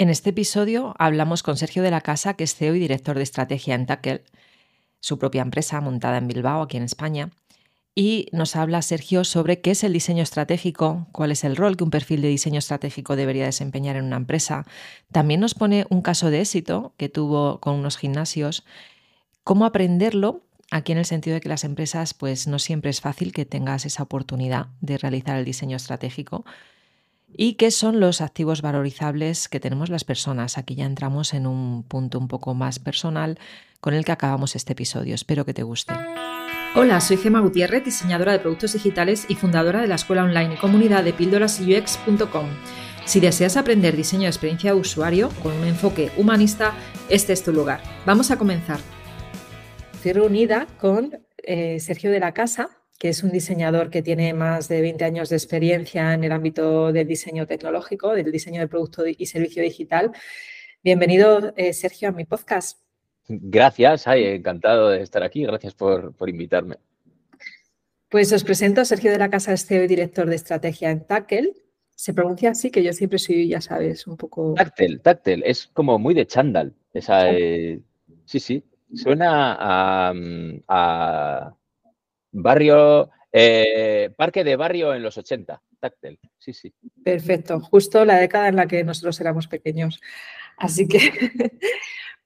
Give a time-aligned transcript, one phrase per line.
[0.00, 3.24] En este episodio hablamos con Sergio de la Casa, que es CEO y director de
[3.24, 4.22] estrategia en Tackle,
[5.00, 7.30] su propia empresa montada en Bilbao, aquí en España.
[7.96, 11.82] Y nos habla Sergio sobre qué es el diseño estratégico, cuál es el rol que
[11.82, 14.66] un perfil de diseño estratégico debería desempeñar en una empresa.
[15.10, 18.64] También nos pone un caso de éxito que tuvo con unos gimnasios,
[19.42, 23.32] cómo aprenderlo, aquí en el sentido de que las empresas, pues no siempre es fácil
[23.32, 26.44] que tengas esa oportunidad de realizar el diseño estratégico
[27.36, 30.58] ¿Y qué son los activos valorizables que tenemos las personas?
[30.58, 33.38] Aquí ya entramos en un punto un poco más personal
[33.80, 35.14] con el que acabamos este episodio.
[35.14, 35.94] Espero que te guste.
[36.74, 40.58] Hola, soy Gema Gutiérrez, diseñadora de productos digitales y fundadora de la escuela online y
[40.58, 42.46] comunidad de píldorasux.com.
[43.04, 46.74] Si deseas aprender diseño de experiencia de usuario con un enfoque humanista,
[47.08, 47.82] este es tu lugar.
[48.04, 48.80] Vamos a comenzar.
[49.94, 54.68] Estoy reunida con eh, Sergio de la Casa, que es un diseñador que tiene más
[54.68, 59.04] de 20 años de experiencia en el ámbito del diseño tecnológico, del diseño de producto
[59.06, 60.10] y servicio digital.
[60.82, 62.80] Bienvenido, eh, Sergio, a mi podcast.
[63.28, 65.44] Gracias, ay, encantado de estar aquí.
[65.44, 66.76] Gracias por, invitarme.
[68.08, 71.52] Pues os presento a Sergio de la Casa, CEO y director de estrategia en Tackle.
[71.94, 74.54] Se pronuncia así, que yo siempre soy, ya sabes, un poco...
[74.54, 76.74] Tactel, Tactel, es como muy de chándal.
[76.92, 77.80] Esa, eh,
[78.24, 81.54] sí, sí, suena a
[82.32, 86.72] Barrio, eh, parque de barrio en los 80, táctil, sí, sí.
[87.02, 90.00] Perfecto, justo la década en la que nosotros éramos pequeños.
[90.56, 90.98] Así que,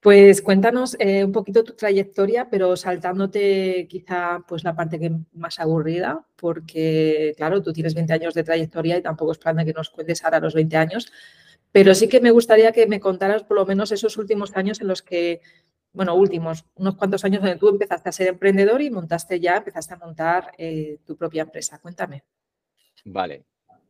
[0.01, 5.61] pues cuéntanos eh, un poquito tu trayectoria, pero saltándote quizá pues la parte que más
[5.61, 9.73] aburrida, porque claro, tú tienes 20 años de trayectoria y tampoco es plan de que
[9.73, 11.13] nos cuentes ahora los 20 años,
[11.73, 14.89] pero sí que me gustaría que me contaras por lo menos esos últimos años en
[14.89, 15.41] los que
[15.93, 19.95] bueno, últimos, unos cuantos años donde tú empezaste a ser emprendedor y montaste ya, empezaste
[19.95, 21.79] a montar eh, tu propia empresa.
[21.79, 22.25] Cuéntame.
[23.05, 23.45] Vale.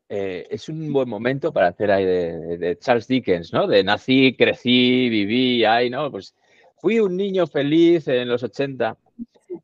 [0.09, 3.67] Eh, es un buen momento para hacer ahí de, Charles Dickens, ¿no?
[3.67, 6.11] De nací, crecí, viví, ahí, ¿no?
[6.11, 6.35] Pues
[6.77, 8.99] fui un niño feliz en los 80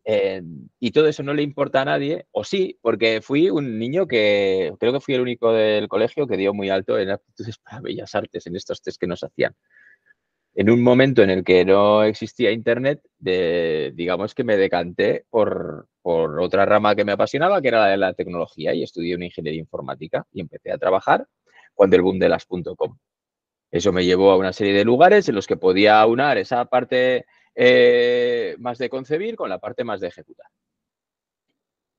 [0.05, 0.43] eh,
[0.81, 4.73] y todo eso no le importa a nadie, o sí, porque fui un niño que
[4.79, 8.15] creo que fui el único del colegio que dio muy alto en aptitudes para bellas
[8.15, 9.55] artes en estos test que nos hacían
[10.55, 16.65] en un momento en el que no existía Internet, digamos que me decanté por, otra
[16.65, 20.27] rama que me apasionaba, que era la de la tecnología, y estudié una ingeniería informática
[20.33, 21.27] y empecé a trabajar
[21.75, 22.99] cuando el boom de las .com.
[23.71, 27.27] Eso me llevó a una serie de lugares en los que podía aunar esa parte
[27.55, 30.47] eh, más de concebir con la parte más de ejecutar.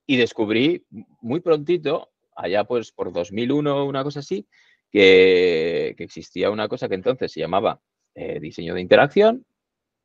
[0.08, 0.86] Y descubrí
[1.22, 4.48] muy prontito, allá pues por 2001 una cosa así,
[4.92, 7.80] que existía una cosa que entonces se llamaba
[8.20, 9.46] eh, diseño de interacción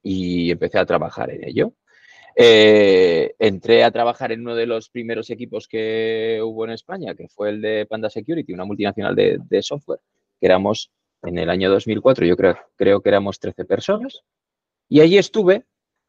[0.00, 1.72] y empecé a trabajar en ello.
[2.36, 7.26] Eh, entré a trabajar en uno de los primeros equipos que hubo en España, que
[7.26, 9.98] fue el de Panda Security, una multinacional de, software,
[10.38, 10.92] que éramos
[11.22, 14.22] en el año 2004, yo creo, creo que éramos 13 personas.
[14.88, 15.64] Y allí estuve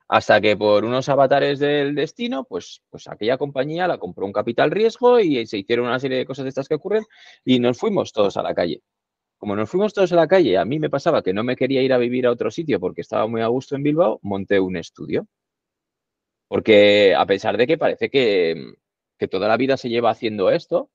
[0.08, 4.70] hasta que por unos avatares del destino, pues, pues aquella compañía la compró un capital
[4.70, 7.04] riesgo y se hicieron una serie de cosas de estas que ocurren
[7.44, 8.84] y nos fuimos todos a la calle
[9.38, 11.82] como nos fuimos todos a la calle, a mí me pasaba que no me quería
[11.82, 14.78] ir a vivir a otro sitio porque estaba muy a gusto en Bilbao, monté un
[14.78, 15.28] estudio.
[16.48, 18.76] Porque a pesar de que parece que,
[19.30, 20.92] toda la vida se lleva haciendo esto,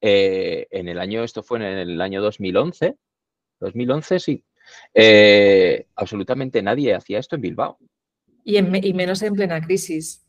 [0.00, 2.96] eh, en el año, esto fue en el año 2011,
[3.60, 4.44] 2011 sí,
[4.92, 7.78] eh, absolutamente nadie hacía esto en Bilbao.
[8.44, 8.60] Y,
[8.92, 10.24] menos en plena crisis.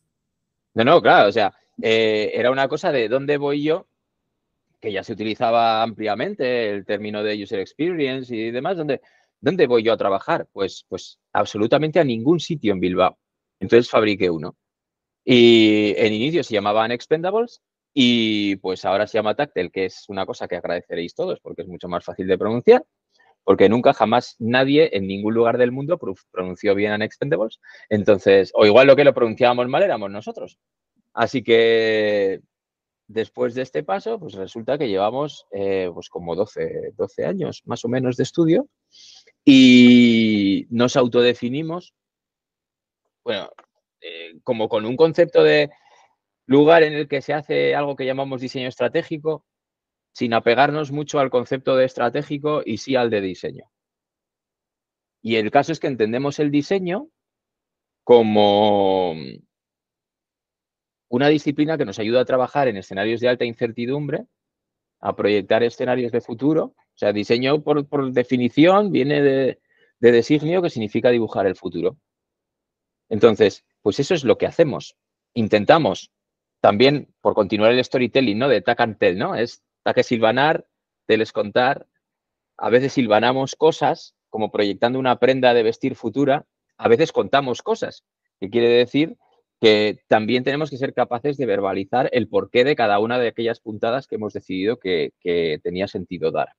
[0.74, 3.88] No, no, claro, o sea, eh, era una cosa de dónde voy yo
[4.80, 9.02] que ya se utilizaba ampliamente el término de user experience y demás, ¿dónde,
[9.40, 10.47] ¿dónde voy yo a trabajar?
[10.52, 13.18] Pues, pues absolutamente a ningún sitio en Bilbao.
[13.59, 14.56] Entonces fabriqué uno.
[15.24, 17.62] Y en inicio se llamaban Expendables
[17.94, 21.68] y pues ahora se llama Tactel, que es una cosa que agradeceréis todos porque es
[21.68, 22.85] mucho más fácil de pronunciar,
[23.44, 26.00] porque nunca jamás nadie en ningún lugar del mundo
[26.31, 27.59] pronunció bien Expendables.
[27.90, 30.59] Entonces, o igual lo que lo pronunciábamos mal éramos nosotros.
[31.14, 32.41] Así que
[33.08, 37.86] Después de este paso, pues resulta que llevamos eh, pues como 12, 12 años más
[37.86, 38.68] o menos de estudio
[39.44, 41.94] y nos autodefinimos,
[43.24, 43.50] bueno,
[44.02, 45.70] eh, como con un concepto de
[46.47, 49.46] lugar en el que se hace algo que llamamos diseño estratégico,
[50.12, 53.72] sin apegarnos mucho al concepto de estratégico y sí al de diseño.
[55.22, 57.09] Y el caso es que entendemos el diseño
[58.03, 59.16] como
[61.16, 64.26] una disciplina que nos ayuda a trabajar en escenarios de alta incertidumbre,
[65.00, 66.64] a proyectar escenarios de futuro.
[66.64, 69.59] O sea, diseño por, definición viene de,
[70.00, 71.97] designio que significa dibujar el futuro.
[73.09, 74.97] Entonces, pues eso es lo que hacemos.
[75.34, 76.12] Intentamos
[76.59, 78.50] también, por continuar el storytelling, ¿no?
[78.50, 79.35] De tac and ¿no?
[79.35, 80.67] Es taque silvanar,
[81.06, 81.88] teles contar.
[82.58, 86.46] A veces silvanamos cosas como proyectando una prenda de vestir futura,
[86.78, 88.03] a veces contamos cosas,
[88.40, 89.16] que quiere decir
[89.61, 93.59] que también tenemos que ser capaces de verbalizar el porqué de cada una de aquellas
[93.59, 95.11] puntadas que hemos decidido que,
[95.63, 96.49] tenía sentido dar.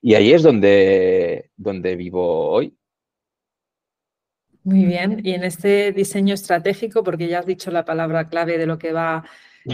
[0.00, 2.76] Y ahí es donde, donde vivo hoy.
[4.62, 8.66] Muy bien, y en este diseño estratégico, porque ya has dicho la palabra clave de
[8.66, 9.24] lo que va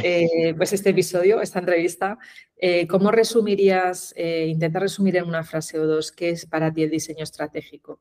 [0.03, 2.19] eh, pues este episodio, esta entrevista,
[2.57, 6.83] eh, ¿cómo resumirías, eh, intenta resumir en una frase o dos, qué es para ti
[6.83, 8.01] el diseño estratégico?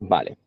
[0.00, 0.38] Vale.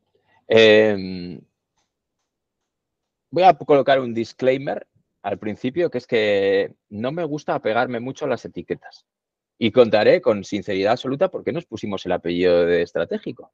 [3.31, 4.87] Voy a colocar un disclaimer
[5.21, 9.05] al principio, que es que no me gusta apegarme mucho a las etiquetas.
[9.57, 13.53] Y contaré con sinceridad absoluta por qué nos pusimos el apellido de estratégico.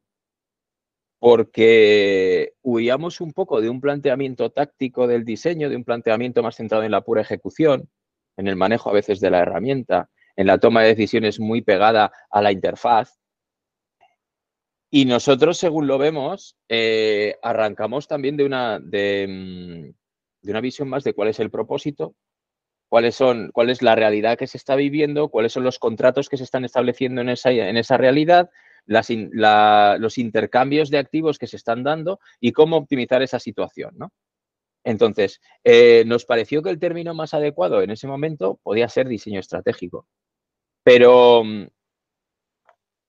[1.20, 6.84] Porque huíamos un poco de un planteamiento táctico del diseño, de un planteamiento más centrado
[6.84, 7.88] en la pura ejecución,
[8.36, 12.12] en el manejo a veces de la herramienta, en la toma de decisiones muy pegada
[12.32, 13.17] a la interfaz,
[14.90, 19.94] y nosotros, según lo vemos, eh, arrancamos también de una, mm, de,
[20.44, 22.16] una visión más de cuál es el propósito,
[22.90, 26.38] cuáles son, cuál es la realidad que se está viviendo, cuáles son los contratos que
[26.38, 28.50] se están estableciendo en esa, en esa realidad,
[28.86, 33.94] los intercambios de activos que se están dando y cómo optimizar esa situación.
[33.98, 34.14] ¿no?
[34.86, 39.42] Entonces, eh, nos pareció que el término más adecuado en ese momento podía ser diseño
[39.42, 40.08] estratégico.
[40.84, 41.68] Pero mm,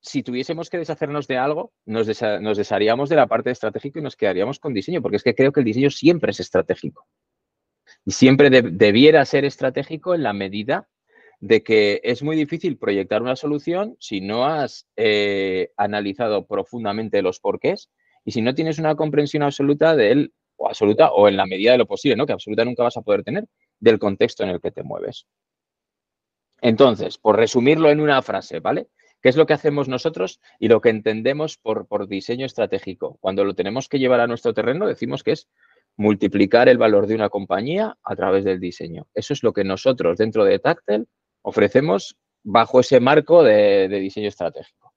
[0.01, 4.59] si tuviésemos que deshacernos de algo, nos, desharíamos de la parte estratégica y nos quedaríamos
[4.59, 7.07] con diseño, porque es que creo que el diseño siempre es estratégico.
[8.05, 10.87] Y siempre debiera ser estratégico en la medida
[11.39, 17.39] de que es muy difícil proyectar una solución si no has eh, analizado profundamente los
[17.39, 17.89] porqués
[18.25, 21.71] y si no tienes una comprensión absoluta de él, o absoluta, o en la medida
[21.71, 22.25] de lo posible, ¿no?
[22.25, 23.45] Que absoluta nunca vas a poder tener,
[23.79, 25.25] del contexto en el que te mueves.
[26.61, 28.87] Entonces, por resumirlo en una frase, ¿vale?
[29.21, 33.17] ¿Qué es lo que hacemos nosotros y lo que entendemos por, diseño estratégico?
[33.19, 35.49] Cuando lo tenemos que llevar a nuestro terreno, decimos que es
[35.97, 39.07] multiplicar el valor de una compañía a través del diseño.
[39.13, 41.07] Eso es lo que nosotros dentro de Tactel
[41.41, 44.93] ofrecemos bajo ese marco de, diseño estratégico.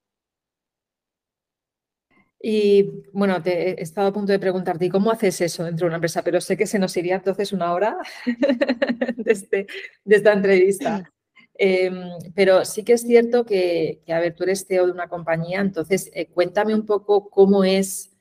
[2.45, 5.89] Y bueno, te he estado a punto de preguntarte, ¿y cómo haces eso dentro de
[5.89, 6.23] una empresa?
[6.23, 7.97] Pero sé que se nos iría entonces una hora
[9.25, 9.67] este,
[10.03, 11.09] de esta entrevista.
[11.55, 15.61] Em, pero sí que es cierto que, a ver, tú eres CEO de una compañía,
[15.61, 18.11] entonces eh, cuéntame un poco cómo es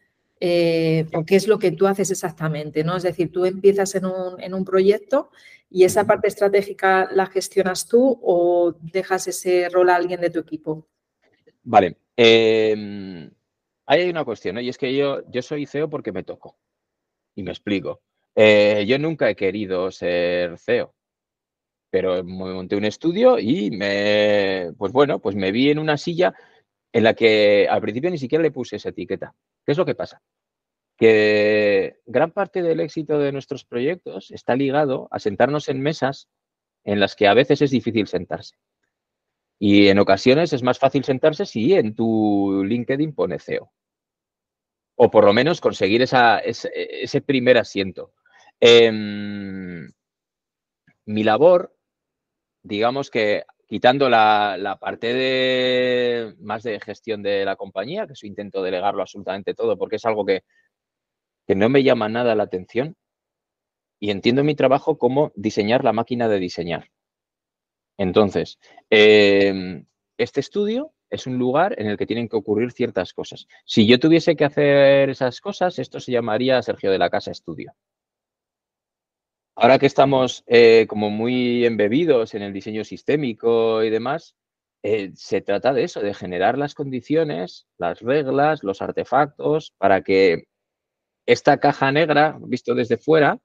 [0.40, 2.96] eh, o qué es lo que tú haces exactamente, ¿no?
[2.96, 5.30] Es decir, tú empiezas en un, proyecto
[5.70, 10.40] y esa parte estratégica la gestionas tú o dejas ese rol a alguien de tu
[10.40, 10.86] equipo.
[11.62, 11.96] Vale.
[12.16, 16.56] Ahí hay una cuestión, y es que yo, yo soy CEO porque me toco.
[17.34, 18.00] Y me explico.
[18.34, 20.94] Eh, yo nunca he querido ser CEO
[21.92, 26.32] pero me monté un estudio y me, pues bueno, pues me vi en una silla
[26.90, 29.34] en la que al principio ni siquiera le puse esa etiqueta.
[29.62, 30.22] ¿Qué es lo que pasa?
[30.96, 36.30] Que gran parte del éxito de nuestros proyectos está ligado a sentarnos en mesas
[36.82, 38.56] en las que a veces es difícil sentarse.
[39.58, 43.70] Y en ocasiones es más fácil sentarse si en tu LinkedIn pone CEO.
[44.96, 48.14] O por lo menos conseguir ese, primer asiento.
[48.58, 49.92] Em,
[51.04, 51.76] mi labor
[52.62, 58.62] digamos que quitando la, parte de más de gestión de la compañía, que eso intento
[58.62, 60.42] delegarlo absolutamente todo, porque es algo que,
[61.48, 62.96] no me llama nada la atención,
[63.98, 66.90] y entiendo mi trabajo como diseñar la máquina de diseñar.
[67.96, 68.58] Entonces,
[68.90, 69.86] em,
[70.18, 73.46] este estudio es un lugar en el que tienen que ocurrir ciertas cosas.
[73.64, 77.74] Si yo tuviese que hacer esas cosas, esto se llamaría Sergio de la Casa Estudio.
[79.54, 84.34] Ahora que estamos eh, como muy embebidos en el diseño sistémico y demás,
[84.82, 90.44] eh, se trata de eso, de generar las condiciones, las reglas, los artefactos para que
[91.26, 93.38] esta caja negra, visto desde fuera,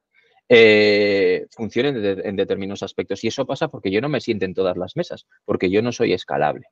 [0.48, 3.22] eh, funcione en, determinados aspectos.
[3.22, 5.92] Y eso pasa porque yo no me siento en todas las mesas, porque yo no
[5.92, 6.66] soy escalable.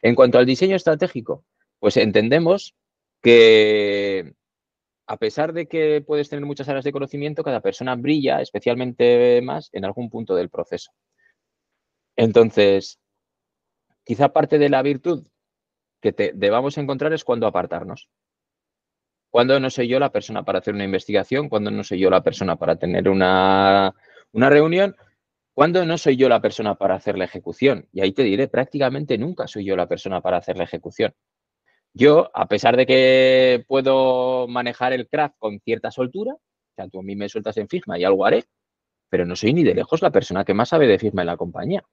[0.00, 1.44] En cuanto al diseño estratégico,
[1.78, 2.74] pues entendemos
[3.20, 4.32] que
[5.06, 9.70] a pesar de que puedes tener muchas áreas de conocimiento, cada persona brilla especialmente más
[9.72, 10.92] en algún punto del proceso.
[12.16, 12.98] Entonces,
[14.04, 15.26] quizá parte de la virtud
[16.00, 18.08] que te debamos encontrar es cuando apartarnos.
[19.30, 22.22] Cuando no soy yo la persona para hacer una investigación, cuando no soy yo la
[22.22, 23.94] persona para tener una,
[24.32, 24.96] una reunión,
[25.52, 27.88] cuando no soy yo la persona para hacer la ejecución.
[27.92, 31.14] Y ahí te diré, prácticamente nunca soy yo la persona para hacer la ejecución.
[31.98, 37.00] Yo, a pesar de que puedo manejar el craft con cierta soltura, o sea, tú
[37.00, 38.44] a mí me sueltas en Figma y algo haré,
[39.08, 41.38] pero no soy ni de lejos la persona que más sabe de Figma en la
[41.38, 41.86] compañía.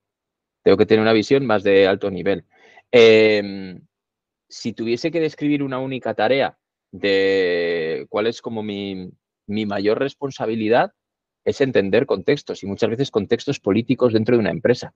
[0.62, 2.44] Tengo que tener una visión más de alto nivel.
[2.92, 3.80] Em,
[4.50, 6.58] si tuviese que describir una única tarea
[6.92, 9.10] de cuál es como mi,
[9.48, 10.92] mi mayor responsabilidad,
[11.46, 14.94] es entender contextos y muchas veces contextos políticos dentro de una empresa.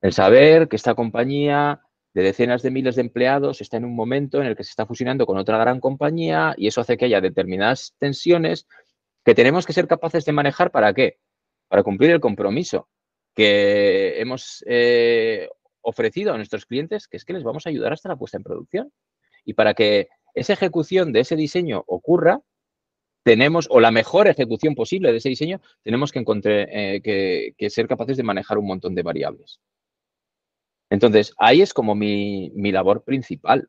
[0.00, 1.82] El saber que esta compañía
[2.14, 4.86] de decenas de miles de empleados está en un momento en el que se está
[4.86, 8.66] fusionando con otra gran compañía y eso hace que haya determinadas tensiones
[9.24, 11.18] que tenemos que ser capaces de manejar para qué?
[11.68, 12.88] Para cumplir el compromiso
[13.34, 15.48] que hemos eh,
[15.80, 18.42] ofrecido a nuestros clientes, que es que les vamos a ayudar hasta la puesta en
[18.42, 18.92] producción.
[19.44, 22.40] Y para que esa ejecución de ese diseño ocurra,
[23.22, 27.00] tenemos, o la mejor ejecución posible de ese diseño, tenemos que, encontrar, eh,
[27.56, 29.60] que, ser capaces de manejar un montón de variables.
[30.90, 33.68] Entonces, ahí es como mi, labor principal.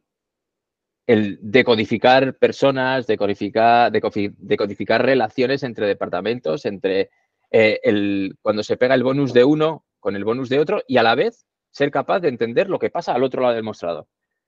[1.05, 7.09] El decodificar personas, decodificar, decodificar relaciones entre departamentos, entre
[7.51, 10.97] eh, el, cuando se pega el bonus de uno con el bonus de otro y
[10.97, 14.07] a la vez ser capaz de entender lo que pasa al otro lado del mostrador.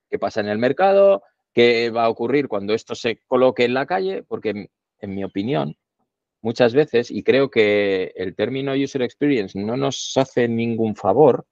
[0.09, 1.23] ¿Qué pasa en el mercado?
[1.53, 4.23] ¿Qué va a ocurrir cuando esto se coloque en la calle?
[4.23, 5.75] Porque, en mi opinión,
[6.41, 11.45] muchas veces, y creo que el término user experience no nos hace ningún favor,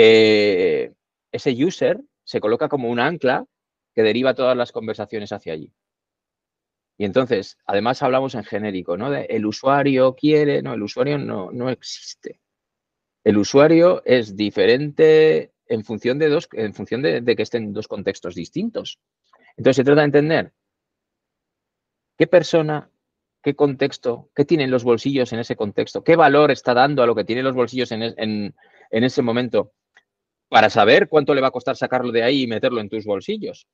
[0.00, 0.92] eh,
[1.32, 3.44] ese user se coloca como un ancla
[3.92, 5.72] que deriva todas las conversaciones hacia allí.
[6.96, 9.12] Y entonces, además hablamos en genérico, ¿no?
[9.12, 12.40] El usuario quiere, no, el usuario no, no existe.
[13.24, 18.36] El usuario es diferente en función de dos, en función de, que estén dos contextos
[18.36, 19.00] distintos.
[19.56, 20.52] Entonces se trata de entender
[22.16, 22.88] qué persona,
[23.42, 27.16] qué contexto, qué tienen los bolsillos en ese contexto, qué valor está dando a lo
[27.16, 28.54] que tienen los bolsillos en,
[28.90, 29.72] en ese momento
[30.48, 33.66] para saber cuánto le va a costar sacarlo de ahí y meterlo en tus bolsillos.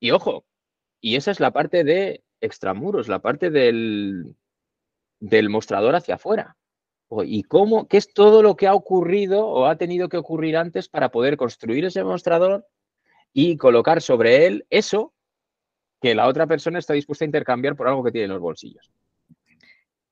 [0.00, 0.44] Y ojo,
[1.00, 4.34] y esa es la parte de extramuros, la parte del,
[5.20, 6.56] del mostrador hacia afuera
[7.24, 10.88] y cómo, qué es todo lo que ha ocurrido o ha tenido que ocurrir antes
[10.88, 12.66] para poder construir ese mostrador
[13.32, 15.12] y colocar sobre él eso
[16.00, 18.90] que la otra persona está dispuesta a intercambiar por algo que tiene en los bolsillos.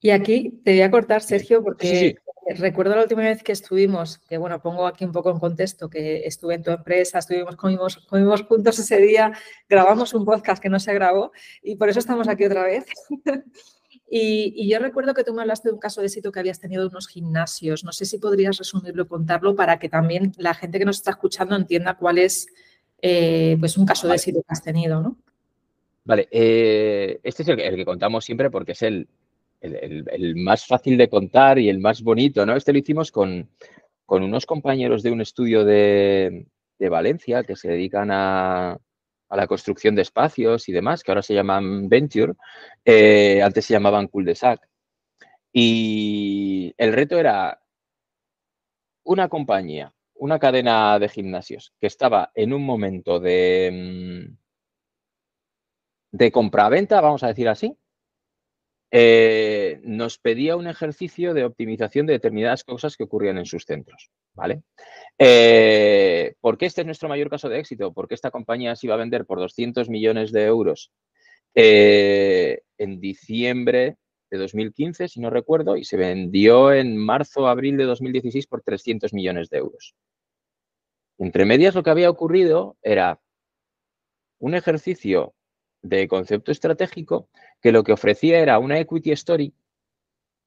[0.01, 4.39] Y aquí te voy a cortar, Sergio, porque recuerdo la última vez que estuvimos, que
[4.39, 8.43] bueno, pongo aquí un poco en contexto, que estuve en tu empresa, estuvimos, comimos, comimos
[8.43, 9.33] juntos ese día,
[9.69, 11.33] grabamos un podcast que no se grabó
[11.63, 12.87] y por eso estamos aquí otra vez.
[14.15, 16.87] Y, yo recuerdo que tú me hablaste de un caso de éxito que habías tenido
[16.87, 17.83] unos gimnasios.
[17.83, 21.13] No sé si podrías resumirlo y contarlo para que también la gente que nos está
[21.13, 22.47] escuchando entienda cuál es
[23.01, 25.17] eh, pues un caso de éxito que has tenido, ¿no?
[26.05, 29.09] Vale, eh, este es el que, contamos siempre porque es el,
[29.63, 32.57] el, más fácil de contar y el más bonito, ¿no?
[32.57, 33.49] Este lo hicimos con,
[34.07, 36.47] unos compañeros de un estudio de,
[36.91, 41.33] Valencia que se dedican a, a la construcción de espacios y demás, que ahora se
[41.33, 42.35] llaman Venture,
[42.85, 44.69] eh, antes se llamaban Cul-de-Sac.
[45.53, 47.63] Y el reto era
[49.05, 54.37] una compañía, una cadena de gimnasios que estaba en un momento de, mm,
[56.13, 57.77] de compraventa, vamos a decir así,
[58.95, 64.11] eh, nos pedía un ejercicio de optimización de determinadas cosas que ocurrían en sus centros.
[64.35, 64.63] ¿vale?
[65.19, 67.95] Eh, ¿Por qué este es nuestro mayor caso de éxito?
[67.95, 70.93] Porque esta compañía se iba a vender por 200 millones de euros
[71.55, 73.97] eh, en diciembre
[74.31, 79.15] de 2015, si no recuerdo, y se vendió en marzo, abril de 2016 por 300
[79.15, 79.95] millones de euros.
[81.19, 83.21] Entre medias lo que había ocurrido era
[84.39, 85.35] un ejercicio
[85.83, 87.29] de concepto estratégico
[87.61, 89.55] que lo que ofrecía era una equity story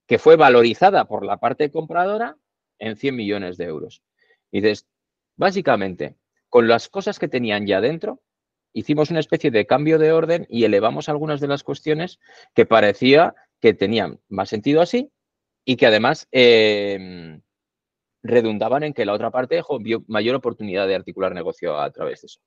[0.08, 2.38] que fue valorizada por la parte compradora
[2.80, 4.02] en 100 millones de euros.
[4.52, 4.88] Y dices,
[5.36, 6.16] básicamente,
[6.50, 8.22] con las cosas que tenían ya dentro,
[8.74, 12.20] hicimos una especie de cambio de orden y elevamos algunas de las cuestiones
[12.54, 15.12] que parecía que tenían más sentido así
[15.64, 17.42] y que además em,
[18.22, 22.28] redundaban en que la otra parte vio mayor oportunidad de articular negocio a través de
[22.28, 22.40] eso.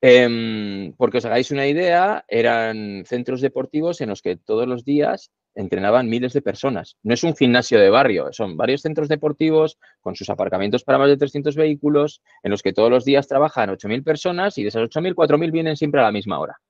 [0.00, 5.32] Em, porque os hagáis una idea, eran centros deportivos en los que todos los días
[5.56, 6.96] entrenaban miles de personas.
[7.02, 11.08] No es un gimnasio de barrio, son varios centros deportivos con sus aparcamientos para más
[11.08, 14.82] de 300 vehículos, en los que todos los días trabajan 8.000 personas y de esas
[14.82, 16.60] 8.000, 4.000 vienen siempre a la misma hora.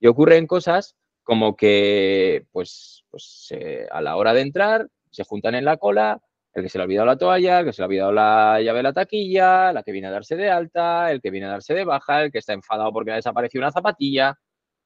[0.00, 3.52] Y ocurren cosas como que, pues, pues
[3.90, 6.20] a la hora de entrar, se juntan en la cola,
[6.54, 8.60] el que se le ha olvidado la toalla, el que se le ha olvidado la
[8.60, 11.50] llave de la taquilla, la que viene a darse de alta, el que viene a
[11.50, 14.36] darse de baja, el que está enfadado porque ha desaparecido una zapatilla,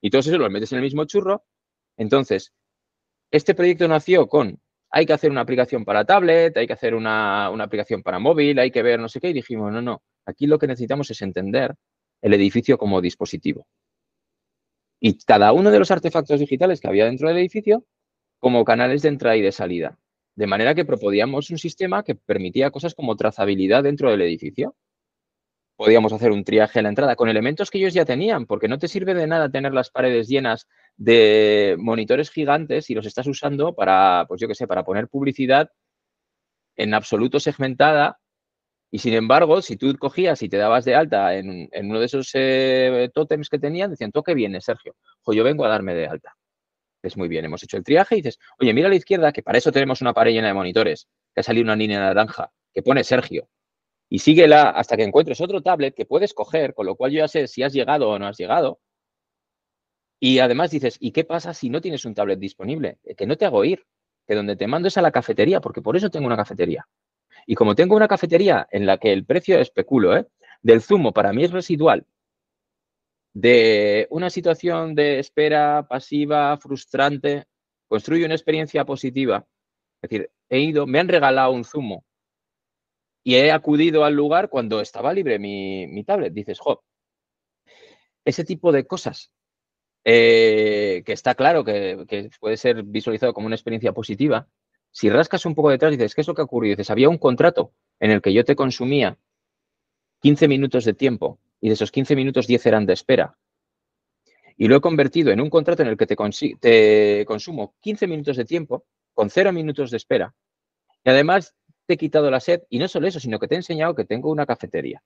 [0.01, 1.45] y todo eso los metes en el mismo churro.
[1.97, 2.53] Entonces,
[3.31, 7.51] este proyecto nació con, hay que hacer una aplicación para tablet, hay que hacer una,
[7.51, 10.47] una aplicación para móvil, hay que ver no sé qué, y dijimos, no, no, aquí
[10.47, 11.75] lo que necesitamos es entender
[12.23, 13.67] el edificio como dispositivo.
[15.01, 17.85] Y cada uno de los artefactos digitales que había dentro del edificio
[18.39, 19.99] como canales de entrada y de salida.
[20.37, 24.77] De manera que proponíamos un sistema que permitía cosas como trazabilidad dentro del edificio.
[25.77, 28.79] podíamos hacer un triaje a la entrada con elementos que ellos ya tenían, porque no
[28.79, 33.75] te sirve de nada tener las paredes llenas de monitores gigantes y los estás usando
[33.75, 35.71] para, pues yo qué sé, para poner publicidad
[36.77, 38.19] en absoluto segmentada.
[38.91, 42.31] Y sin embargo, si tú cogías y te dabas de alta en, uno de esos
[42.35, 44.95] eh, tótems que tenían, decían, ¿tú qué vienes, Sergio?
[45.25, 46.37] O yo vengo a darme de alta.
[47.17, 49.59] Muy bien, hemos hecho el triaje y dices, oye, mira a la izquierda, que para
[49.59, 53.05] eso tenemos una pared llena de monitores, que ha salido una línea naranja, que pone
[53.05, 53.49] Sergio
[54.09, 57.29] y síguela hasta que encuentres otro tablet que puedes coger, con lo cual yo ya
[57.29, 58.81] sé si has llegado o no has llegado.
[60.21, 62.99] Y además dices, ¿y qué pasa si no tienes un tablet disponible?
[63.05, 63.85] Eh, que no te hago ir,
[64.27, 66.87] que donde te mando es a la cafetería, porque por eso tengo una cafetería.
[67.47, 70.27] Y como tengo una cafetería en la que el precio especulo, ¿eh?
[70.63, 72.07] del zumo para mí es residual,
[73.35, 77.45] de una situación de espera pasiva, frustrante,
[77.89, 79.47] construyo una experiencia positiva.
[80.01, 82.05] Es decir, he ido, me han regalado un zumo
[83.25, 86.33] y he acudido al lugar cuando estaba libre mi, tablet.
[86.33, 86.85] Dices, jo,
[88.25, 89.33] ese tipo de cosas
[90.05, 94.49] eh, que está claro que, puede ser visualizado como una experiencia positiva,
[94.93, 96.77] si rascas un poco detrás dices, ¿qué es lo que ha ocurrido?
[96.77, 99.19] Dices, había un contrato en el que yo te consumía
[100.25, 103.37] 15 minutos de tiempo y de esos 15 minutos 10 eran de espera.
[104.57, 106.17] Y lo he convertido en un contrato en el que te,
[106.59, 110.35] te consumo 15 minutos de tiempo con 0 minutos de espera.
[111.05, 111.55] Y además
[111.85, 114.07] te he quitado la sed y no solo eso, sino que te he enseñado que
[114.07, 115.03] tengo una cafetería,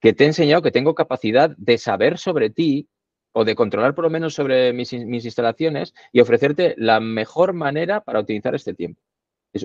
[0.00, 2.88] que te he enseñado que tengo capacidad de saber sobre ti
[3.32, 8.20] o de controlar por lo menos sobre mis, instalaciones y ofrecerte la mejor manera para
[8.20, 9.02] utilizar este tiempo.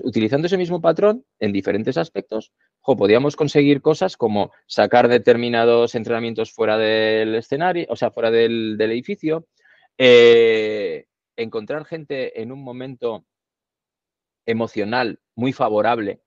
[0.04, 6.78] Utilizando ese mismo patrón en diferentes aspectos, podríamos conseguir cosas como sacar determinados entrenamientos fuera
[6.78, 9.46] del escenario, o sea, fuera del, edificio,
[9.98, 11.06] eh,
[11.36, 13.24] encontrar gente en un momento
[14.46, 16.20] emocional muy favorable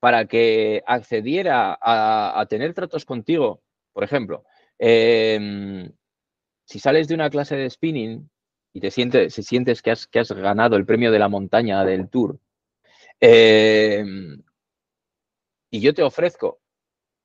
[0.00, 3.62] para que accediera a, tener tratos contigo.
[3.92, 4.44] Por ejemplo,
[4.78, 5.90] em,
[6.64, 8.30] si sales de una clase de spinning
[8.72, 12.38] y te sientes, si sientes que has ganado el premio de la montaña del tour,
[13.20, 14.42] em,
[15.70, 16.60] y yo te ofrezco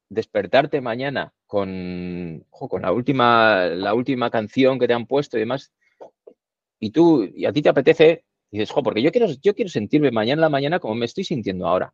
[0.10, 5.72] despertarte mañana con, con la, última, la última canción que te han puesto y demás,
[6.80, 10.40] y tú, y a ti te apetece dices, porque yo quiero, yo quiero sentirme mañana
[10.40, 11.94] en la mañana como me estoy sintiendo ahora.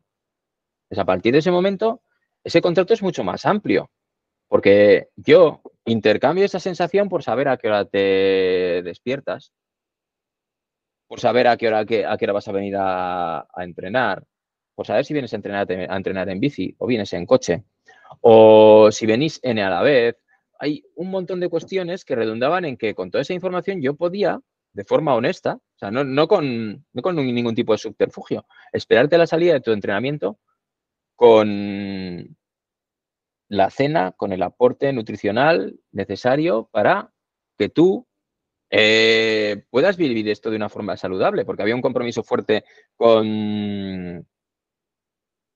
[0.88, 2.02] Pues a partir de ese momento,
[2.44, 3.90] ese contrato es mucho más amplio,
[4.48, 9.52] porque yo intercambio esa sensación por saber a qué hora te despiertas,
[11.10, 14.24] por saber a qué hora, a qué, hora vas a venir a, entrenar,
[14.76, 17.64] por saber si vienes a entrenar, en bici o vienes en coche,
[18.20, 20.22] o si venís N a la vez.
[20.60, 24.40] Hay un montón de cuestiones que redundaban en que con toda esa información yo podía
[24.72, 29.54] de forma honesta, o sea, no, con, con ningún tipo de subterfugio, esperarte la salida
[29.54, 30.38] de tu entrenamiento
[31.16, 32.36] con
[33.48, 37.12] la cena, con el aporte nutricional necesario para
[37.58, 38.06] que tú
[38.70, 42.64] eh, puedas vivir esto de una forma saludable, porque había un compromiso fuerte
[42.96, 44.26] con,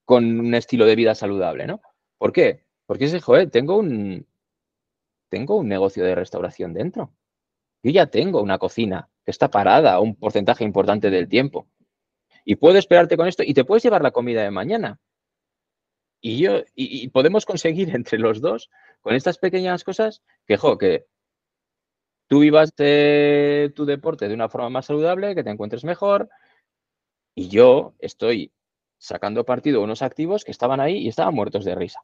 [0.03, 1.81] con un estilo de vida saludable, ¿no?
[2.17, 2.65] ¿Por qué?
[2.85, 4.27] Porque ese, joder, tengo un,
[5.29, 7.13] tengo un negocio de restauración dentro.
[7.83, 11.67] Yo ya tengo una cocina que está parada un porcentaje importante del tiempo.
[12.43, 14.99] Y puedo esperarte con esto y te puedes llevar la comida de mañana.
[16.21, 18.69] Y yo, y, podemos conseguir entre los dos,
[19.01, 21.05] con estas pequeñas cosas, que, jo, que
[22.27, 26.29] tú vivas tu deporte de una forma más saludable, que te encuentres mejor.
[27.35, 28.51] Y yo estoy
[28.97, 32.01] sacando partido a unos activos que estaban ahí y estaban muertos de risa.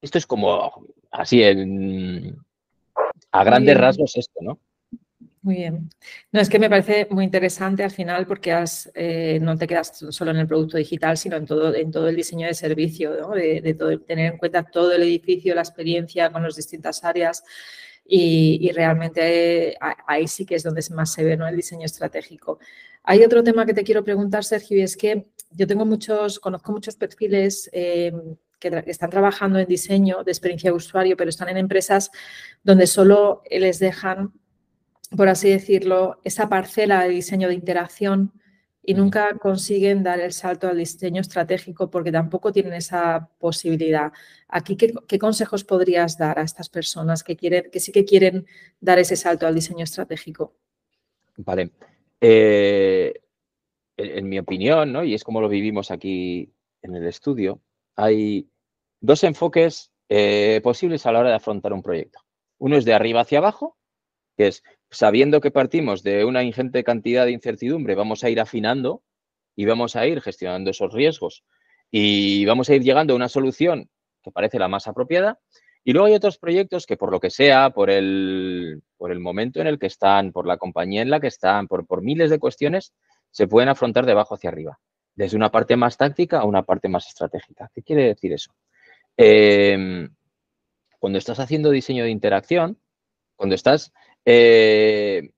[0.00, 2.36] Esto es como así en,
[3.32, 4.58] a grandes rasgos esto, ¿no?
[5.42, 5.88] Muy bien.
[6.32, 10.04] No, es que me parece muy interesante al final porque has, eh, no te quedas
[10.10, 13.74] solo en el producto digital, sino en todo, en todo el diseño de servicio, de,
[13.78, 17.44] todo, tener en cuenta todo el edificio, la experiencia con las distintas áreas
[18.10, 21.46] y, realmente ahí sí que es donde más se ve ¿no?
[21.46, 22.58] el diseño estratégico.
[23.04, 26.72] Hay otro tema que te quiero preguntar, Sergio, y es que yo tengo muchos, conozco
[26.72, 28.12] muchos perfiles eh,
[28.58, 32.10] que están trabajando en diseño de experiencia de usuario, pero están en empresas
[32.64, 34.32] donde solo les dejan
[35.16, 38.32] por así decirlo, esa parcela de diseño de interacción
[38.88, 44.14] y nunca consiguen dar el salto al diseño estratégico porque tampoco tienen esa posibilidad.
[44.48, 48.46] Aquí, ¿qué, consejos podrías dar a estas personas que, quieren, que sí que quieren
[48.80, 50.54] dar ese salto al diseño estratégico?
[51.36, 51.70] Vale.
[52.18, 53.12] Eh,
[53.98, 55.04] en, mi opinión, ¿no?
[55.04, 57.60] y es como lo vivimos aquí en el estudio,
[57.94, 58.48] hay
[59.02, 62.20] dos enfoques eh, posibles a la hora de afrontar un proyecto.
[62.56, 63.76] Uno es de arriba hacia abajo,
[64.34, 69.02] que es sabiendo que partimos de una ingente cantidad de incertidumbre, vamos a ir afinando
[69.54, 71.44] y vamos a ir gestionando esos riesgos
[71.90, 73.90] y vamos a ir llegando a una solución
[74.22, 75.38] que parece la más apropiada.
[75.84, 79.60] Y luego hay otros proyectos que por lo que sea, por el, por el momento
[79.60, 82.38] en el que están, por la compañía en la que están, por, por miles de
[82.38, 82.92] cuestiones,
[83.30, 84.78] se pueden afrontar de abajo hacia arriba,
[85.14, 87.70] desde una parte más táctica a una parte más estratégica.
[87.74, 88.52] ¿Qué quiere decir eso?
[89.16, 90.08] Em,
[90.98, 92.78] cuando estás haciendo diseño de interacción,
[93.36, 93.92] cuando estás
[94.30, 95.30] eh,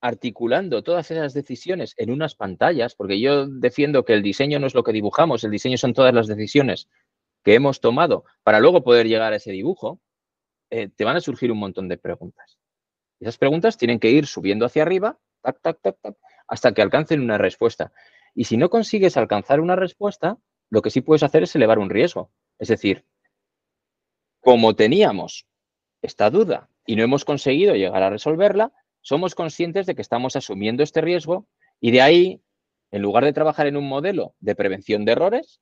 [0.00, 4.74] articulando todas esas decisiones en unas pantallas, porque yo defiendo que el diseño no es
[4.74, 6.88] lo que dibujamos, el diseño son todas las decisiones
[7.44, 10.00] que hemos tomado para luego poder llegar a ese dibujo,
[10.70, 12.56] eh, te van a surgir un montón de preguntas.
[13.20, 17.20] Esas preguntas tienen que ir subiendo hacia arriba, tac, tac, tac, tac, hasta que alcancen
[17.20, 17.92] una respuesta.
[18.34, 20.38] Y si no consigues alcanzar una respuesta,
[20.70, 22.30] lo que sí puedes hacer es elevar un riesgo.
[22.58, 23.04] Es decir,
[24.40, 25.46] como teníamos
[26.00, 28.72] esta duda y no hemos conseguido llegar a resolverla,
[29.02, 31.46] somos conscientes de que estamos asumiendo este riesgo
[31.80, 32.42] y de ahí,
[32.90, 35.60] en lugar de trabajar en un modelo de prevención de errores,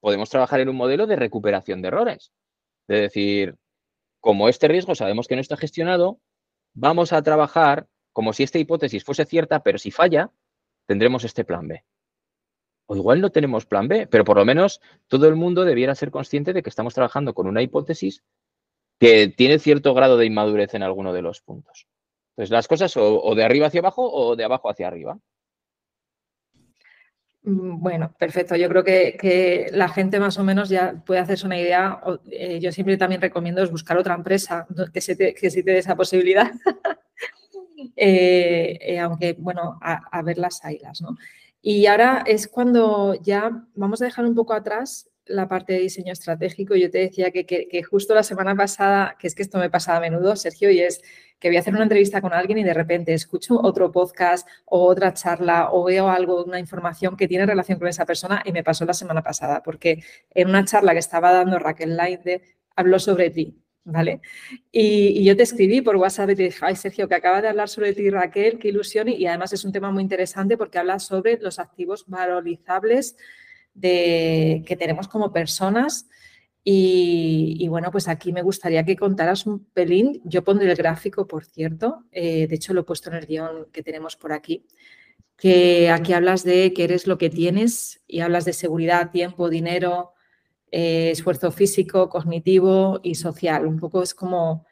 [0.00, 2.32] podemos trabajar en un modelo de recuperación de errores.
[2.88, 3.56] Es decir,
[4.20, 6.18] como este riesgo sabemos que no está gestionado,
[6.72, 10.30] vamos a trabajar como si esta hipótesis fuese cierta, pero si falla,
[10.86, 11.84] tendremos este plan B.
[12.86, 16.10] O igual no tenemos plan B, pero por lo menos todo el mundo debiera ser
[16.10, 18.24] consciente de que estamos trabajando con una hipótesis
[19.04, 21.86] que tiene cierto grado de inmadurez en alguno de los puntos.
[22.30, 25.18] Entonces, las cosas o, de arriba hacia abajo o de abajo hacia arriba.
[27.42, 28.56] Mm, bueno, perfecto.
[28.56, 32.00] Yo creo que, la gente más o menos ya puede hacerse una idea.
[32.30, 35.96] Eh, yo siempre también recomiendo es buscar otra empresa que se te, que dé esa
[35.96, 36.50] posibilidad.
[37.96, 41.16] Eh, eh, aunque, bueno, a, ver las ailas, ¿no?
[41.60, 46.12] Y ahora es cuando ya vamos a dejar un poco atrás la parte de diseño
[46.12, 46.74] estratégico.
[46.74, 50.00] Yo te decía que, justo la semana pasada, que es que esto me pasa a
[50.00, 51.00] menudo, Sergio, y es
[51.38, 54.84] que voy a hacer una entrevista con alguien y de repente escucho otro podcast o
[54.84, 58.64] otra charla o veo algo, una información que tiene relación con esa persona y me
[58.64, 62.42] pasó la semana pasada, porque en una charla que estaba dando Raquel Lainde
[62.76, 63.60] habló sobre ti.
[63.86, 64.22] ¿Vale?
[64.72, 67.68] Y, yo te escribí por WhatsApp y te dije, ay Sergio, que acaba de hablar
[67.68, 71.38] sobre ti Raquel, qué ilusión, y, además es un tema muy interesante porque habla sobre
[71.38, 73.14] los activos valorizables
[73.74, 76.08] de, que tenemos como personas.
[76.66, 80.22] Y, bueno, pues aquí me gustaría que contaras un pelín.
[80.24, 82.04] Yo pondré el gráfico, por cierto.
[82.10, 84.64] Eh, de hecho, lo he puesto en el guion que tenemos por aquí.
[85.36, 90.14] Que aquí hablas de que eres lo que tienes y hablas de seguridad, tiempo, dinero,
[90.70, 93.66] eh, esfuerzo físico, cognitivo y social.
[93.66, 94.64] Un poco es como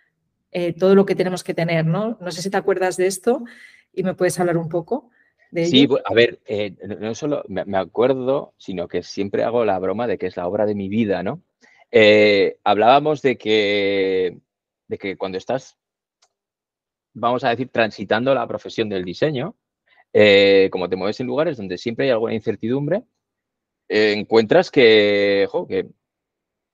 [0.51, 2.19] eh, todo lo que tenemos que tener, ¿no?
[2.21, 3.45] No sé si te acuerdas de esto
[3.93, 5.11] y me puedes hablar un poco.
[5.53, 10.07] De sí, a ver, eh, no solo me acuerdo, sino que siempre hago la broma
[10.07, 11.43] de que es la obra de mi vida, ¿no?
[12.65, 14.39] hablábamos de que,
[14.89, 15.77] de que cuando estás,
[17.13, 19.55] vamos a decir, transitando la profesión del diseño,
[20.71, 23.03] como te mueves en lugares donde siempre hay alguna incertidumbre,
[23.89, 25.47] encuentras que,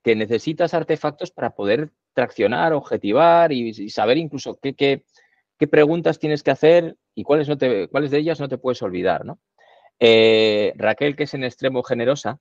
[0.05, 5.03] que, necesitas artefactos para poder traccionar, objetivar y, saber incluso qué, qué,
[5.67, 9.25] preguntas tienes que hacer y cuáles, no te, cuáles de ellas no te puedes olvidar.
[9.25, 9.41] ¿no?
[9.99, 12.39] Eh, Raquel, que es en extremo generosa,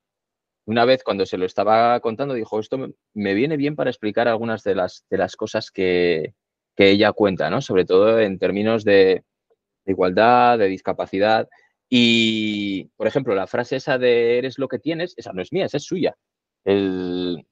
[0.66, 4.62] una vez cuando se lo estaba contando, dijo, esto me, viene bien para explicar algunas
[4.62, 6.34] de las, de las cosas que,
[6.76, 7.62] que ella cuenta, ¿no?
[7.62, 9.24] sobre todo en términos de,
[9.84, 11.48] de igualdad, de discapacidad.
[11.88, 15.64] Y, por ejemplo, la frase esa de eres lo que tienes, esa no es mía,
[15.64, 16.14] esa es suya.
[16.62, 17.42] Pero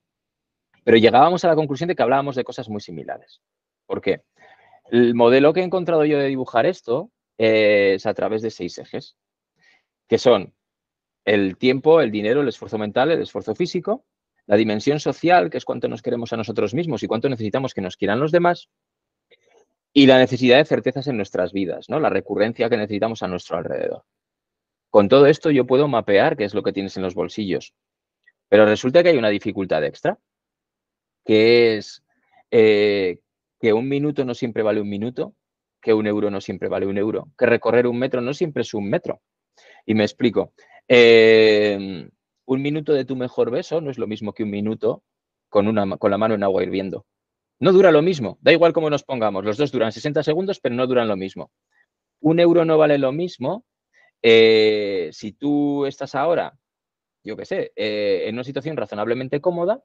[0.98, 3.40] llegábamos a la conclusión de que hablábamos de cosas muy similares.
[3.86, 4.22] ¿Por qué?
[4.90, 9.16] El modelo que he encontrado yo de dibujar esto es a través de seis ejes,
[10.08, 10.54] que son
[11.24, 14.04] el tiempo, el dinero, el esfuerzo mental, el esfuerzo físico,
[14.46, 17.80] la dimensión social, que es cuánto nos queremos a nosotros mismos y cuánto necesitamos que
[17.80, 18.70] nos quieran los demás,
[19.92, 21.98] y la necesidad de certezas en nuestras vidas, ¿no?
[21.98, 24.04] la recurrencia que necesitamos a nuestro alrededor.
[24.90, 27.74] Con todo esto yo puedo mapear qué es lo que tienes en los bolsillos.
[28.48, 30.18] Pero resulta que hay una dificultad extra,
[31.24, 32.04] que es
[32.50, 33.18] eh,
[33.60, 35.34] que un minuto no siempre vale un minuto,
[35.80, 38.74] que un euro no siempre vale un euro, que recorrer un metro no siempre es
[38.74, 39.20] un metro.
[39.84, 40.52] Y me explico.
[40.88, 42.10] Em,
[42.46, 45.02] un minuto de tu mejor beso no es lo mismo que un minuto
[45.48, 47.06] con, una, con la mano en agua hirviendo.
[47.58, 50.74] No dura lo mismo, da igual cómo nos pongamos, los dos duran 60 segundos, pero
[50.74, 51.50] no duran lo mismo.
[52.20, 53.64] Un euro no vale lo mismo
[54.22, 56.58] eh, si tú estás ahora,
[57.22, 59.82] yo qué sé, eh, en una situación razonablemente cómoda,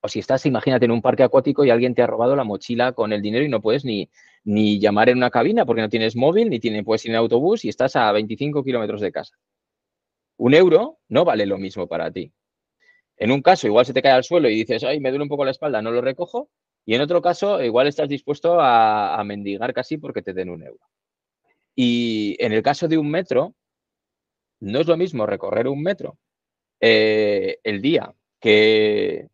[0.00, 2.92] o si estás, imagínate, en un parque acuático y alguien te ha robado la mochila
[2.92, 4.08] con el dinero y no puedes ni,
[4.44, 7.64] ni llamar en una cabina porque no tienes móvil, ni tiene, puedes ir en autobús
[7.64, 9.36] y estás a 25 kilómetros de casa.
[10.36, 12.32] Un euro no vale lo mismo para ti.
[13.16, 15.28] En un caso, igual se te cae al suelo y dices, ay, me duele un
[15.28, 16.50] poco la espalda, no lo recojo.
[16.86, 20.88] Y en otro caso, igual estás dispuesto a mendigar casi porque te den un euro.
[21.80, 23.54] Y en el caso de un metro,
[24.58, 26.18] no es lo mismo recorrer un metro
[26.80, 29.28] eh, el día que,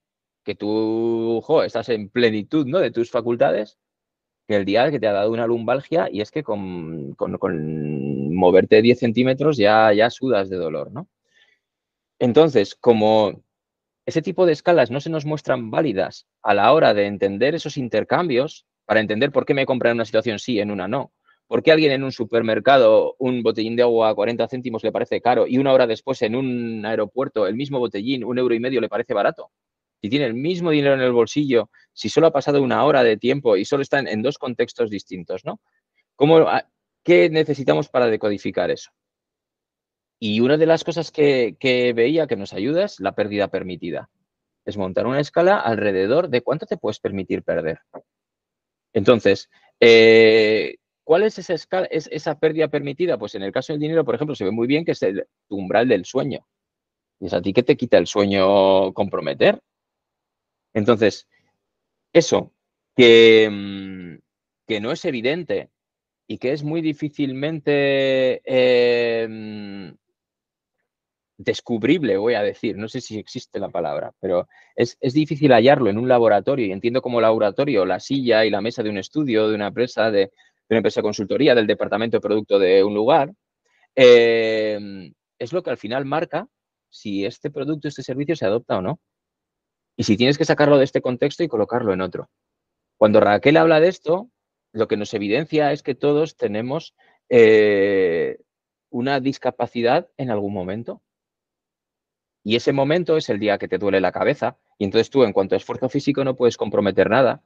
[0.45, 2.79] que tú estás en plenitud ¿no?
[2.79, 3.79] de tus facultades,
[4.47, 7.17] que el día que te ha dado una lumbalgia y es que con,
[8.35, 11.09] moverte 10 centímetros ya, ya sudas de dolor, ¿no?
[12.19, 13.43] Entonces, como
[14.07, 17.77] ese tipo de escalas no se nos muestran válidas a la hora de entender esos
[17.77, 21.13] intercambios, para entender por qué me compran en una situación sí, en una no,
[21.47, 25.21] por qué alguien en un supermercado un botellín de agua a 40 céntimos le parece
[25.21, 28.81] caro y una hora después en un aeropuerto el mismo botellín, un euro y medio,
[28.81, 29.51] le parece barato.
[30.05, 33.17] Si tiene el mismo dinero en el bolsillo, si solo ha pasado una hora de
[33.17, 35.62] tiempo y solo están en dos contextos distintos, ¿no?
[36.14, 36.47] ¿Cómo,
[37.03, 38.90] ¿Qué necesitamos para decodificar eso?
[40.21, 41.57] Y una de las cosas que,
[41.97, 44.11] veía que nos ayuda es la pérdida permitida.
[44.67, 47.79] Es montar una escala alrededor de cuánto te puedes permitir perder.
[48.93, 49.49] Entonces,
[49.81, 51.55] eh, ¿cuál es esa,
[51.90, 53.17] es esa pérdida permitida?
[53.17, 55.27] Pues en el caso del dinero, por ejemplo, se ve muy bien que es el
[55.49, 56.47] umbral del sueño.
[57.21, 59.62] ¿Y es a ti que te quita el sueño comprometer?
[60.75, 61.29] Entonces,
[62.13, 62.53] eso,
[62.97, 64.19] que, mm,
[64.67, 65.71] que no es evidente
[66.27, 69.97] y que es muy difícilmente em,
[71.37, 75.99] descubrible, voy a decir, no sé si existe la palabra, pero es, difícil hallarlo en
[75.99, 79.55] un laboratorio y entiendo como laboratorio la silla y la mesa de un estudio, de
[79.55, 80.33] una empresa, de,
[80.71, 83.33] una empresa de consultoría, del departamento de producto de un lugar,
[83.95, 86.49] em, es lo que al final marca
[86.91, 89.01] si este producto, este servicio se adopta o no.
[89.97, 92.31] Y si tienes que sacarlo de este contexto y colocarlo en otro.
[92.97, 94.31] Cuando Raquel habla de esto,
[94.73, 96.95] lo que nos evidencia es que todos tenemos
[97.29, 98.39] eh,
[98.91, 101.03] una discapacidad en algún momento.
[102.43, 105.33] Y ese momento es el día que te duele la cabeza y entonces tú en
[105.33, 107.43] cuanto a esfuerzo físico no puedes comprometer nada.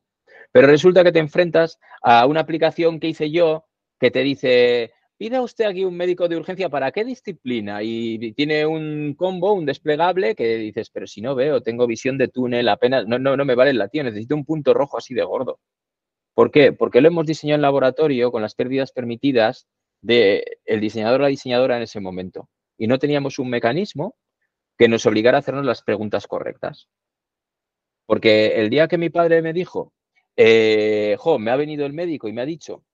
[0.50, 5.42] Pero resulta que te enfrentas a una aplicación que hice yo que te dice, pida
[5.42, 10.36] usted aquí un médico de urgencia para qué disciplina y tiene un combo, un desplegable
[10.36, 13.56] que dices, pero si no veo, tengo visión de túnel, apenas, no, no, no me
[13.56, 15.58] vale el latido, necesito un punto rojo así de gordo.
[16.34, 16.72] ¿Por qué?
[16.72, 19.66] Porque lo hemos diseñado en laboratorio con las pérdidas permitidas
[20.00, 22.48] del el diseñador o la diseñadora en ese momento.
[22.78, 24.14] Y no teníamos un mecanismo
[24.78, 26.88] que nos obligara a hacernos las preguntas correctas.
[28.06, 29.92] Porque el día que mi padre me dijo,
[30.36, 32.84] eh, jo, me ha venido el médico y me ha dicho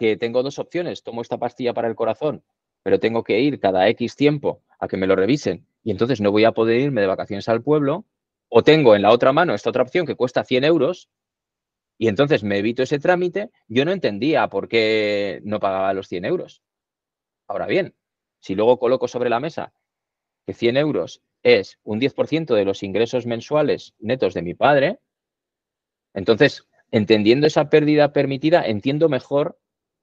[0.00, 2.42] que tengo dos opciones, tomo esta pastilla para el corazón,
[2.82, 6.32] pero tengo que ir cada X tiempo a que me lo revisen y entonces no
[6.32, 8.06] voy a poder irme de vacaciones al pueblo,
[8.48, 11.10] o tengo en la otra mano esta otra opción que cuesta 100 euros
[11.98, 16.24] y entonces me evito ese trámite, yo no entendía por qué no pagaba los 100
[16.24, 16.62] euros.
[17.46, 17.94] Ahora bien,
[18.38, 19.74] si luego coloco sobre la mesa
[20.46, 24.98] que 100 euros es un 10% de los ingresos mensuales netos de mi padre,
[26.14, 29.58] entonces, entendiendo esa pérdida permitida, entiendo mejor,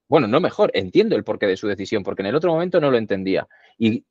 [0.09, 2.91] bueno, no mejor, entiendo el porqué de su decisión, porque en el otro momento no
[2.91, 3.47] lo entendía.
[3.77, 4.05] Y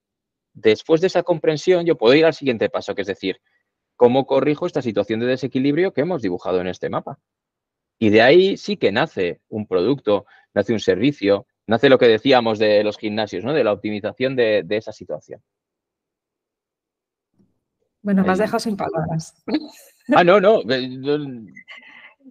[0.53, 3.41] después de esa comprensión, yo puedo ir al siguiente paso, que es decir,
[3.97, 7.19] ¿cómo corrijo esta situación de desequilibrio que hemos dibujado en este mapa?
[7.99, 12.59] Y de ahí sí que nace un producto, nace un servicio, nace lo que decíamos
[12.59, 13.55] de los gimnasios, ¿no?
[13.55, 15.43] de la optimización de esa situación.
[18.07, 19.35] Bueno, me has dejado sin palabras.
[20.15, 20.63] Ah, no, no.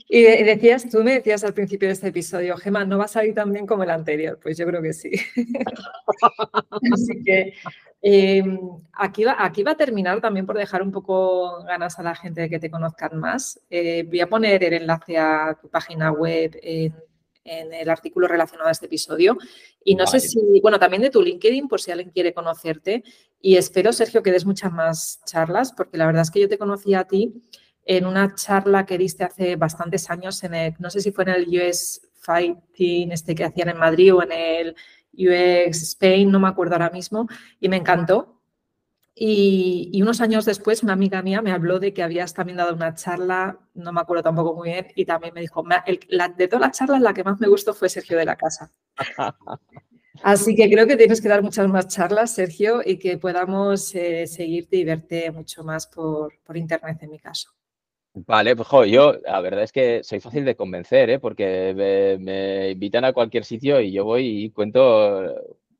[0.07, 3.33] Y decías, tú me decías al principio de este episodio, Gemma, no va a salir
[3.33, 4.39] tan bien como el anterior.
[4.41, 5.11] Pues yo creo que sí.
[6.93, 7.53] Así que
[8.01, 8.59] em,
[8.93, 12.41] aquí, va, aquí va a terminar también por dejar un poco ganas a la gente
[12.41, 13.59] de que te conozcan más.
[13.69, 16.93] Eh, voy a poner el enlace a tu página web en
[17.45, 19.37] en el artículo relacionado a este episodio.
[19.83, 23.03] Y no sé si, bueno, también de tu LinkedIn, por si alguien quiere conocerte.
[23.39, 26.57] Y espero, Sergio, que des muchas más charlas, porque la verdad es que yo te
[26.57, 27.41] conocí a ti
[27.85, 31.29] en una charla que diste hace bastantes años, en el, no sé si fue en
[31.29, 34.75] el US Fighting este que hacían en Madrid o en el
[35.13, 37.27] UX Spain, no me acuerdo ahora mismo,
[37.59, 38.41] y me encantó.
[39.17, 42.95] Y, unos años después, una amiga mía me habló de que habías también dado una
[42.95, 45.63] charla, no me acuerdo tampoco muy bien, y también me dijo,
[46.37, 48.73] de todas las charlas, la que más me gustó fue Sergio de la Casa.
[50.23, 54.27] Así que creo que tienes que dar muchas más charlas, Sergio, y que podamos eh,
[54.27, 57.54] seguirte y verte mucho más por, Internet en mi caso.
[58.17, 61.19] Vale, pues yo, la verdad es que soy fácil de convencer, ¿eh?
[61.19, 65.35] porque me, me, invitan a cualquier sitio y yo voy y cuento,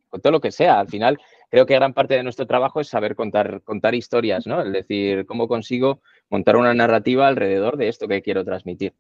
[0.10, 0.82] cuento lo que sea.
[0.82, 1.18] Al final,
[1.50, 4.62] creo que gran parte de nuestro trabajo es saber contar, contar historias, ¿no?
[4.62, 8.94] Es decir, cómo consigo montar una narrativa alrededor de esto que quiero transmitir.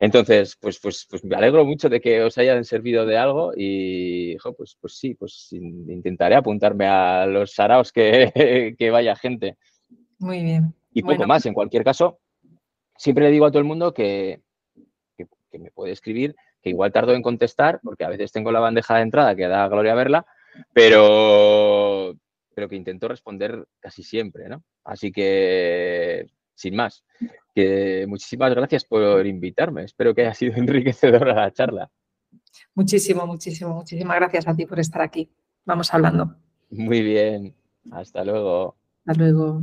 [0.00, 4.36] Entonces, pues, pues, pues me alegro mucho de que os hayan servido de algo y,
[4.56, 9.56] pues, pues sí, pues intentaré apuntarme a los saraos que, que vaya gente.
[10.18, 10.74] Muy bien.
[10.92, 12.18] Y poco más, en cualquier caso,
[12.98, 14.42] siempre le digo a todo el mundo que,
[15.16, 18.60] que, que, me puede escribir, que igual tardo en contestar, porque a veces tengo la
[18.60, 20.26] bandeja de entrada que da gloria verla,
[20.72, 22.16] pero
[22.56, 24.64] pero que intento responder casi siempre, ¿no?
[24.82, 27.04] Así que, sin más,
[27.54, 29.84] que muchísimas gracias por invitarme.
[29.84, 31.90] Espero que haya sido enriquecedora la charla.
[32.74, 35.30] Muchísimo, muchísimo, muchísimas gracias a ti por estar aquí.
[35.66, 36.34] Vamos hablando.
[36.70, 37.54] Muy bien.
[37.90, 38.74] Hasta luego.
[39.04, 39.62] Hasta luego.